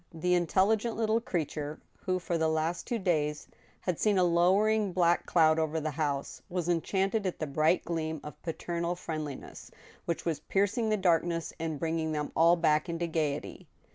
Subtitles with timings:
[0.11, 3.47] The intelligent little creat ure, who, for the last two days,
[3.81, 8.19] had seen a lowering black cloud over the house, was enchanted at the bright gleam
[8.23, 9.69] of paternal friend liness
[10.05, 13.67] which was piercing the darkness and bringing them all back into gayety.